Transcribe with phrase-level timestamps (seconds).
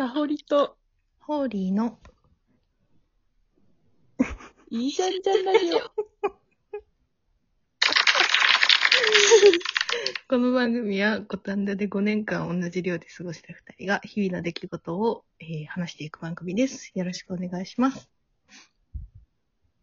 [0.00, 0.78] かほりと、
[1.18, 1.98] ホーリーの、
[4.70, 5.78] いいじゃんじゃんラジオ。
[10.26, 16.92] この番組は五反田で5年間同じ寮で過ごした2人が日々の出来事を、えー話していく番組です。
[16.94, 18.08] よろしくお願いします。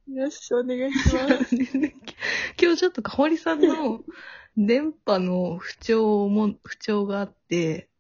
[0.08, 1.54] よし、お願いします。
[2.60, 4.04] 今日ちょっとかほりさんの
[4.58, 7.92] 電波の不調も、不調があって、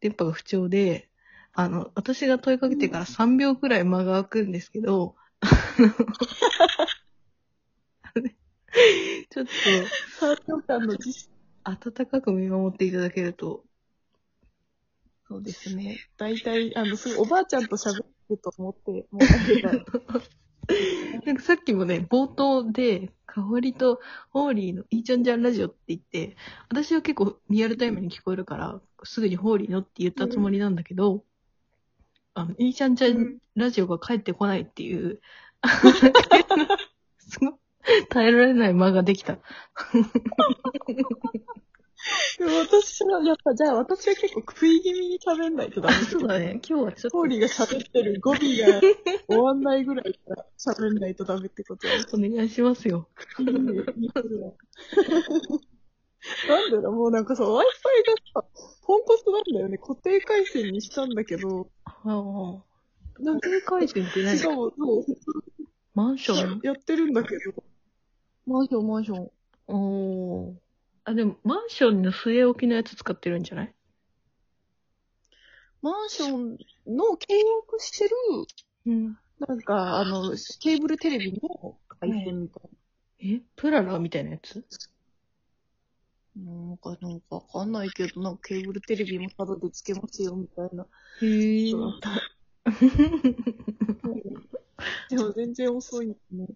[0.00, 1.09] 電波が不調で、
[1.52, 5.16] あの、私が問いかけてから3秒くらい間が空くんですけど、
[9.30, 9.50] ちょっと、
[10.26, 11.30] 3秒間の実施。
[11.64, 13.64] 温かく見守っていただけると、
[15.28, 15.98] そうですね。
[16.16, 20.00] 大体、あの、すぐおばあちゃんと喋ると思って、もうなんか、
[21.24, 26.36] なんかさっきもね、冒頭で、かほりとホーリーのいいちゃんじゃんラジオって言って、
[26.68, 31.22] 私は結構リアルタイムに聞こえるから、すぐにホーリーのって言ったつもりなんだけど、
[32.34, 35.20] あの、いいちゃんじゃんラジオが帰ってこないっていう、
[37.18, 37.54] すごい。
[38.08, 39.38] 耐えられない間ができた。
[42.38, 47.18] でも私は、やっぱ、じゃあ私は結構食い気味に喋んないとダメそうだね、今日はちょっと。
[47.18, 51.94] ホーリーが喋ってる語尾が終わんないぐらいから喋んないとダメってことは。
[52.14, 53.08] お願いしますよ。
[53.38, 54.22] なんでだ？
[56.80, 57.62] ろうもうなんかさ、Wi-Fi が
[58.42, 58.44] さ、
[58.86, 59.78] ポンコツなんだよね。
[59.78, 61.70] 固定回線にしたんだけど、
[62.04, 63.22] ああ。
[63.22, 65.04] なんか、定回線って何しかも、そう、
[65.94, 66.60] マンション？
[66.62, 67.62] やってるんだけど。
[68.46, 69.30] マンション、マンション。
[69.68, 70.54] おー。
[71.04, 73.74] あ、でも、マンションの据え置きのやつ使ってるんじゃない？
[75.82, 78.10] マンションの契約してる、
[78.86, 79.18] うん。
[79.46, 83.40] なんか、あの、ケーブルテレビの回線みたいえ？
[83.56, 84.64] プララみたいなやつ？
[86.36, 86.52] な。
[86.52, 90.86] なんか、なんかわかんないけど、なんかケーブルテレビもタダでつけますよ、みたいな。
[91.22, 91.72] へえ。
[95.10, 96.46] でも全然遅いんね。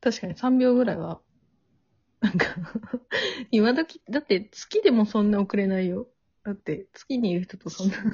[0.00, 1.20] 確かに3秒ぐらいは。
[2.20, 2.46] なんか、
[3.50, 6.08] 今時、だって月でもそんな遅れないよ。
[6.44, 7.96] だって月にいる人とそんな。
[7.96, 8.06] 確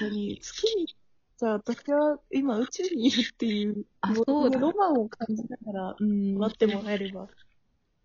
[0.00, 7.28] かに、月に、じゃあ私は今宇宙にいるっていう、あそうだロマンを感じながら、うん、待ってもらえれば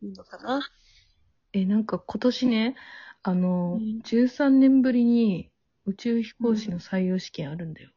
[0.04, 0.70] のかな？
[1.54, 2.76] え、なんか今年ね、
[3.24, 5.50] あの、うん13年ぶりに
[5.86, 7.92] 宇宙飛行士の採用試験あるんだよ。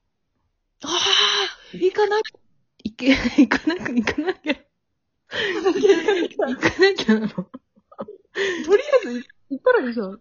[0.83, 2.33] ああ行かなき
[2.85, 3.09] 行け、
[3.43, 4.57] 行かなく、行かなきゃ、ゃ
[6.49, 7.29] 行かなきゃなの。
[7.29, 7.43] と
[8.77, 10.21] りあえず行ったらいいじゃん。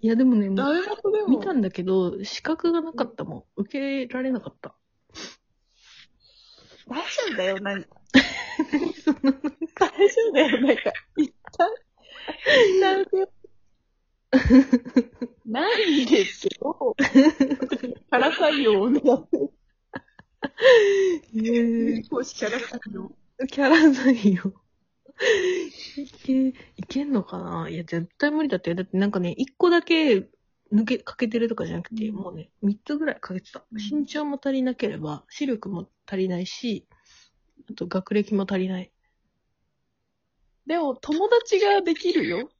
[0.00, 1.30] いや、でもね、もう。
[1.30, 3.44] 見たんだけど、資格がなかったもん。
[3.62, 4.74] 受けられなかった。
[6.88, 7.58] 大丈夫だよ、
[8.12, 8.20] 大
[9.00, 10.92] 丈夫だよ、なんか。
[11.16, 11.68] 一旦、
[12.76, 13.26] 一旦受け
[15.46, 16.96] ないですけど、
[18.10, 19.50] から採用を狙ってる。
[21.34, 23.12] え少しから採用。
[23.48, 24.52] キャラ採用。
[26.02, 27.68] いけ、いけんのかな？
[27.68, 28.74] いや、絶対無理だって。
[28.74, 30.28] だってなんかね、一個だけ
[30.72, 33.64] 抜け、かけてるとかじゃなくて、うんもうね、三つぐらいかけてた。
[33.70, 36.86] うん身長も足りなければ、視力も足りないし、
[37.70, 38.90] あと学歴も足りない。
[40.66, 42.50] でも、友達ができるよ。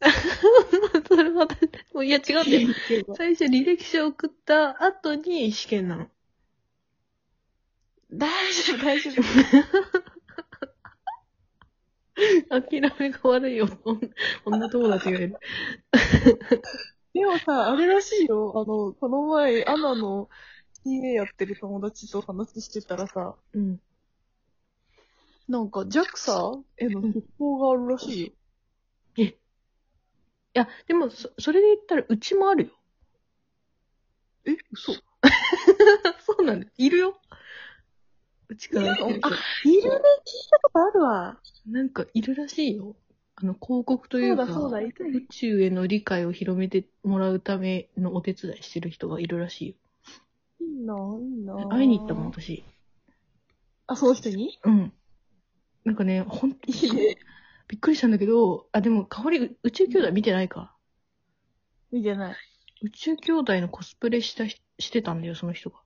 [1.06, 1.46] それは、
[1.94, 3.14] もういや違うんだよ。
[3.16, 6.10] 最初履歴書送った後に試験なの。
[8.12, 9.22] 大丈夫、大丈夫。
[12.60, 13.68] 諦めが悪いよ。
[14.44, 15.36] 女友達がいる。
[17.14, 18.52] でもさ、あれらしいよ。
[18.56, 20.28] あの、この前、アナの
[20.84, 23.80] TA やってる友達と話してたらさ、うん。
[25.52, 28.32] なんか JAXA への出向があるらしいよ。
[29.24, 29.34] い
[30.54, 32.70] や、でも、そ、それで言ったら、うちもあるよ。
[34.46, 34.92] え、嘘？
[36.24, 36.66] そうなんだ。
[36.78, 37.20] いるよ。
[38.48, 41.38] うちからあ、いるね、聞いたことあるわ。
[41.66, 42.96] なんか、いるらしいよ。
[43.36, 44.86] あの、広告というか、そうだそうだ
[45.18, 49.74] 宇宙への理解を広めてもらうためのお手伝いしてる人がいるらしいよ。
[50.60, 51.68] いいな、いいな。
[51.68, 52.64] 会いに行ったもん、私。
[53.86, 54.58] あ、その人に？
[54.64, 54.92] うん。
[55.84, 56.56] なんかね、ほん、い
[56.86, 57.16] いね。
[57.68, 60.74] びっくりしたんだけど、あ、でも、かほり、宇宙兄弟見てないか。
[61.90, 62.36] 見てない。
[62.82, 65.80] 宇宙兄弟のコスプレしたし、してたんだよ、その人が。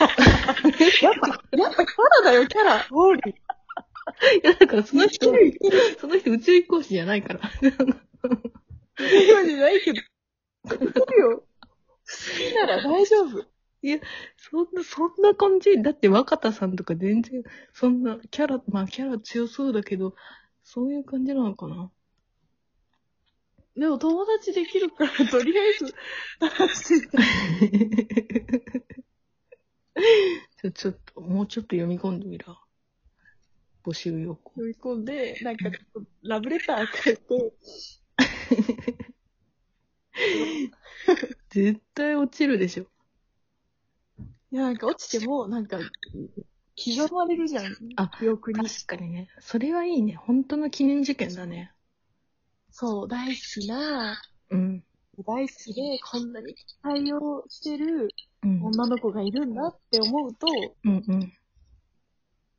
[0.00, 2.76] やっぱ、やっぱキャラだよ、キャラ。
[2.76, 3.34] ウォーリー。
[3.34, 5.26] いや、だからその人、
[6.00, 7.40] その人宇宙飛行士じゃないから。
[7.60, 10.00] 今じゃないけど。
[10.00, 11.38] いけるよ。
[11.40, 11.44] 好
[12.50, 13.51] きなら大丈夫。
[14.36, 17.42] そんな、そんな感じだって若田さんとか全然、
[17.72, 20.14] そんな、キャラ、まあキャラ強そうだけど、
[20.62, 21.90] そういう感じなのかな
[23.76, 25.94] でも友達できるから、とりあえず、
[26.40, 27.18] 話して
[30.60, 32.56] ちょ、ちょっと、もうちょっと読み込んでみら。
[33.84, 34.52] 募集要項。
[34.52, 35.70] 読み込んで、なんか、
[36.22, 37.52] ラブレター書いて、
[41.50, 42.91] 絶対落ちるでしょ。
[44.52, 47.74] いや、なんか落ちても、なんか、刻まれるじゃん。
[47.96, 48.68] あ記憶に。
[48.68, 49.30] 確かにね。
[49.40, 50.14] それはいいね。
[50.14, 51.72] 本当の記念事件だね。
[52.70, 54.20] そう、大好きな、
[54.50, 54.84] うん。
[55.26, 58.10] 大好きで、こんなに期待をしてる
[58.42, 58.62] うん。
[58.62, 60.46] 女の子がいるんだって思うと、
[60.84, 61.32] うんうん。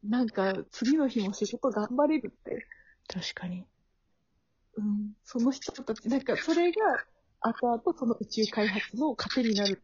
[0.03, 2.65] なんか、次の日も仕事頑張れるって。
[3.07, 3.65] 確かに。
[4.77, 5.13] うん。
[5.23, 6.79] その人たち、なんか、それが、
[7.41, 9.83] 後々その宇宙開発の糧になる。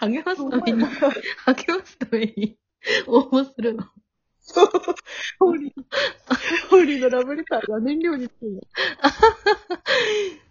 [0.00, 2.58] 励ますために、励ますために
[3.06, 3.84] 応募するの？
[4.40, 4.70] そう。
[5.38, 5.72] ホーリー、
[6.70, 8.60] ホーリーのラブレターが燃料につくの。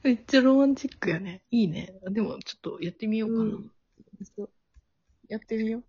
[0.04, 1.42] めっちゃロマンチックやね。
[1.52, 1.94] いいね。
[2.12, 3.44] でも、ちょっとやってみようかな。
[3.44, 3.72] うん
[5.30, 5.84] やってみよ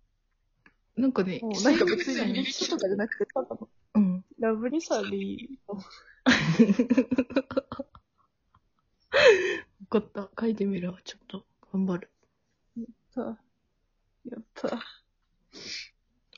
[0.95, 4.23] なんかねなんか別にリストとかじゃなくて、ただのうん。
[4.39, 5.59] ラブレターでいい。
[5.65, 5.75] わ
[9.89, 10.29] かった。
[10.39, 10.99] 書いてみるわ。
[11.03, 11.43] ちょっと、
[11.73, 12.10] 頑張る。
[13.13, 13.37] さ
[14.23, 14.69] やった。
[14.69, 14.81] 今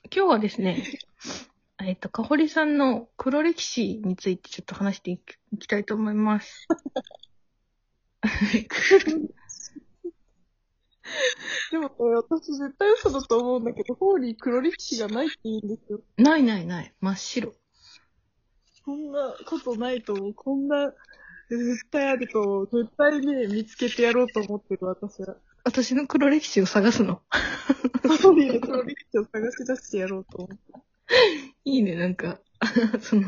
[0.10, 0.84] 日はですね、
[1.80, 6.68] えっと、かほりさんの黒歴史についてちょっと話していきいきたいと思います。
[11.70, 16.02] でもね、私絶対嘘だと思うんだけど、ホーリー黒歴史がないって言うんですよ。
[16.18, 16.92] ないないない。
[17.02, 17.54] 真っ白。
[18.84, 20.34] そんなことないと思う。
[20.34, 20.92] こんな、
[21.50, 22.84] 絶対あると思う。
[22.84, 25.38] 絶対ね、見つけてやろうと思ってる、私は。
[25.64, 27.22] 私の黒歴史を探すの。
[28.04, 30.64] ホーリーの黒歴史を探し出してやろうと思って。
[31.66, 32.42] いいね、なんか、
[33.02, 33.24] その、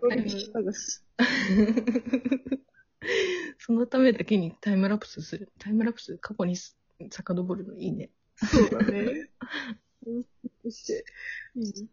[0.00, 1.02] 黒歴史探し。
[3.58, 5.52] そのためだけにタイムラプスする。
[5.58, 8.10] タイムラプス過去に遡るのいいね。
[8.36, 9.28] そうだね。
[10.62, 11.04] そして、
[11.54, 11.88] いいね。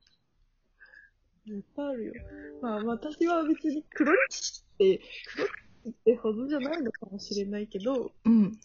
[1.47, 2.13] 絶対あるよ。
[2.61, 5.01] まあ、私は別に黒歴史って、
[5.35, 8.57] 黒歴史ってほどじゃないのかもしれないけど、うん。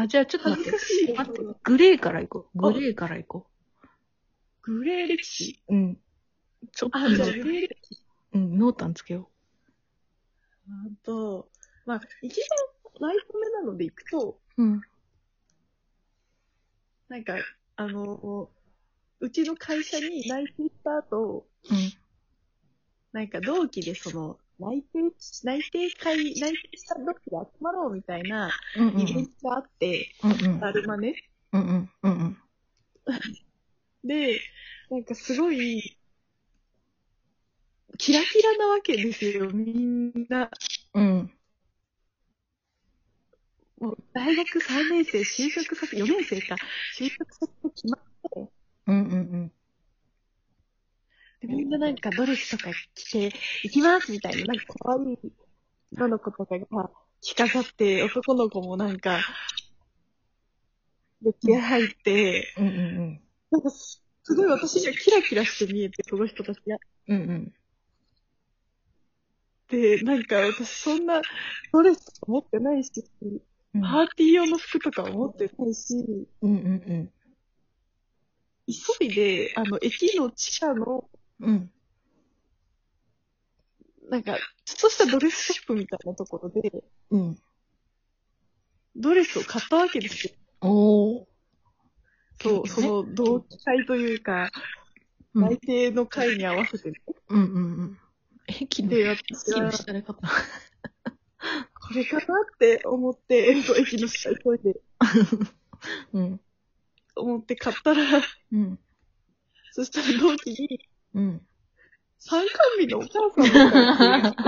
[0.00, 0.86] あ、じゃあちょっと待って恥ずか。
[0.86, 1.14] しいよ。
[1.16, 1.60] 待って。
[1.62, 2.58] グレーから行こう。
[2.58, 3.46] グレーから行こ
[4.62, 5.74] グレー歴史う。
[5.74, 5.98] うん。
[6.72, 8.02] ちょっとあ、じゃあね、グレー歴史。
[8.32, 9.28] うん、濃淡つけよ
[10.68, 11.48] あと、
[11.84, 12.40] まあ、一
[13.00, 14.62] 番ライト目なのでいくと、う。
[14.62, 14.80] うん。
[17.08, 17.34] なんか、
[17.76, 18.48] あの、
[19.20, 21.92] うちの会社に内定した後、うん。
[23.12, 25.12] なんか同期でその、内定、
[25.44, 30.60] 内定会、内定した同期で集まろうみたいなうんうんイベントがあって、うんうん。
[30.60, 31.14] だるまね。
[31.52, 31.90] うんうん。
[32.02, 32.36] うんうん。
[34.04, 34.40] で、
[34.90, 35.96] なんかすごい、
[37.98, 40.50] キラキラなわけですよ、みんな。
[40.94, 41.32] うん。
[43.80, 46.56] もう大学3年生、就職先、4年生か、
[46.98, 48.52] 就職先が決まって、
[48.86, 49.59] うんうんで
[51.42, 53.32] みんななんかドレスとか着て、
[53.64, 55.18] 行きますみたいな、なんか可愛い
[55.96, 56.90] 女の子とかが
[57.20, 59.18] 着飾って、男の子もなんか、
[61.22, 62.68] で、気合入って、うん。
[62.68, 63.20] うんうん
[63.52, 66.76] なんかすすごい私にはキラキラして見えて、その人たちが。
[67.08, 67.22] うん。
[67.22, 67.52] うんうん。
[69.68, 71.20] で、なんか私そんな
[71.72, 72.90] ドレスとか持ってないし、
[73.22, 73.40] うん
[73.82, 75.94] パーティー用の服とかも持ってないし、
[76.42, 77.10] うんうん
[78.66, 81.08] 急いで、あの、駅の地下の、
[81.40, 81.50] うん。
[81.50, 81.70] うん。
[84.10, 87.38] なんか、ちょっとしたドレスショップみたいなところで、うん。
[88.96, 90.32] ドレスを買ったわけですよ。
[90.60, 91.26] おー。
[92.42, 94.50] そう、その同期会というか、うん
[95.34, 97.00] 内定の会に合わせてね。
[97.28, 97.98] うんうんうん。
[98.48, 100.28] 駅の、で、私駅のは、下で買った。
[101.80, 102.26] これかなっ
[102.58, 104.80] て思って、そう駅の下急いで、
[106.12, 106.40] うん。
[107.14, 108.02] 思って買ったら、
[108.52, 108.78] うん。
[109.70, 111.46] そしたら同期に、うん。
[112.18, 112.48] 参観
[112.78, 114.44] 日のお母さんだったっ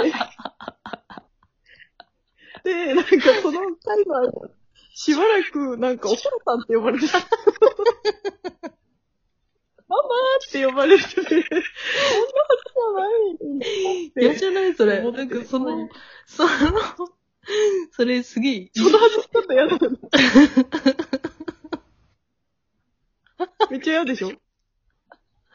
[2.64, 3.10] てで、なんか
[3.42, 4.50] その会の間、
[4.94, 7.18] しばらく、なんかお母さんって呼ばれてた。
[9.88, 11.52] ママーって呼ばれてて、そんなはず
[14.14, 15.00] じゃない嫌じゃないそれ。
[15.00, 15.88] 思ってなんかその、
[16.26, 16.48] その、
[17.90, 19.98] それすげえ、そのはずちょっと嫌だよね。
[23.70, 24.41] めっちゃ嫌でしょ？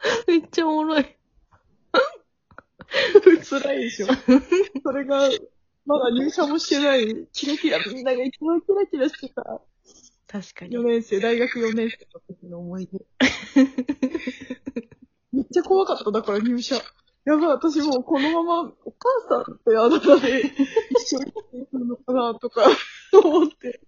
[0.26, 1.16] めっちゃおもろい。
[3.44, 4.06] 辛いでしょ
[4.82, 5.28] それが、
[5.86, 9.62] まだ入社もしてない、キラキラ、みんなが一番キラキラしてた
[10.26, 10.82] 確かに4。
[10.82, 12.98] 年生、大学4年生の時の思い出。
[15.32, 16.76] めっちゃ怖かった、だから入社。
[17.24, 18.72] やばい、私もうこのまま、
[19.28, 20.52] 母さんってあだ名で
[20.90, 21.32] 一緒にい
[21.72, 22.66] るのかなとか
[23.12, 23.80] 思って。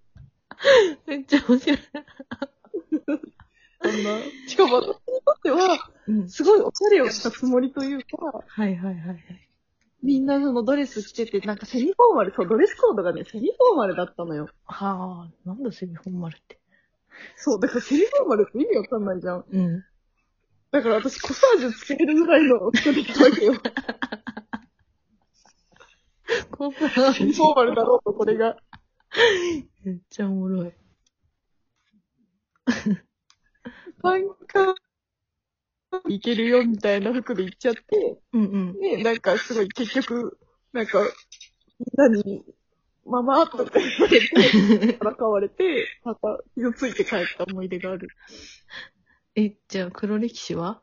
[1.06, 1.78] めっちゃ面白い。
[3.82, 4.18] あんな。
[4.46, 6.28] しかも私にとっては、うん。
[6.28, 9.48] すごいおしゃれをしたつもりというか、はいはいはいはい。
[10.02, 14.48] みんなそのドレス着てて、なんかセミフォーマル、そう、ドレスコードがね、セミフォーマルだったのよ。
[14.64, 16.58] はあ、なんだセミフォーマルって。
[17.36, 19.44] そう、だからセミフォーマルって意味わかんないじゃん。
[19.50, 19.84] うん。
[20.70, 23.54] だから私コサージュつけれるぐらいの服できたわけよ。
[26.50, 28.56] こんなセミフォーマルだろうと、これが。
[29.84, 30.72] めっちゃおもろい。
[34.02, 34.74] なんか、
[36.08, 38.78] いけるよみたいな服で行っちゃって、うんうん。
[38.80, 40.38] ね、なんかすごい結局、
[40.72, 41.00] なんか、
[41.80, 42.44] みんなに、
[43.06, 48.08] ママとか言われて、からかわれて、 また傷ついて帰った思い出がある。
[49.34, 50.82] え、じゃあ黒歴史は？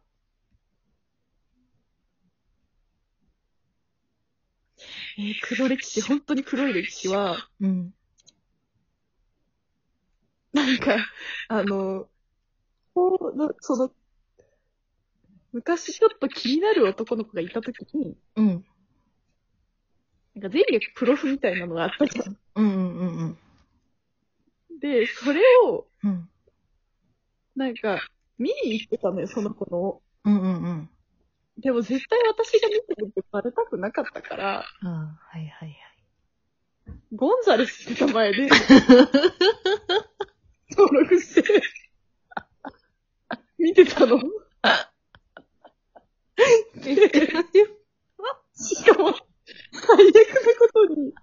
[5.17, 7.93] えー黒歴史、本当に黒い歴史は、うん。
[10.53, 10.95] なんか、
[11.49, 12.09] あの、
[12.97, 13.91] こうのその、
[15.53, 18.65] 昔ちょっと気になる男の子がいたときに、うん。
[20.33, 22.35] なんか前略プロフみたいなのがあったじゃん。
[22.55, 23.37] うんうんうん
[24.71, 24.79] うん。
[24.79, 26.27] で、それを、うん。
[27.55, 27.99] なんか、
[28.39, 30.01] 見に行ってたのよ、その子の。
[30.25, 30.89] うんうんうん。
[31.59, 34.87] でも絶対私が見てるってバレたくなかったから、ああ、
[35.19, 35.77] はいはい
[37.13, 38.47] ゴンザレスって名前で、
[40.75, 41.61] 登録して、
[43.57, 44.17] 見てたの？
[44.17, 44.21] は
[46.75, 46.95] い。
[46.95, 47.09] で
[48.59, 49.13] しかも、
[49.71, 50.03] 最悪な
[50.59, 51.13] ことに、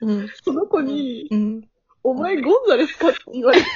[0.00, 0.28] うん。
[0.42, 1.68] その子に、うん。
[2.02, 3.66] お前ゴンザレスかって言われて、